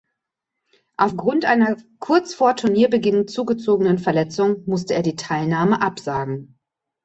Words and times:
Aufgrund 0.97 1.45
einer 1.45 1.77
kurz 1.99 2.33
vor 2.33 2.55
Turnierbeginn 2.55 3.27
zugezogenen 3.27 3.99
Verletzung 3.99 4.63
musste 4.65 4.95
er 4.95 5.03
die 5.03 5.15
Teilnahme 5.15 5.79
absagen. 5.83 6.57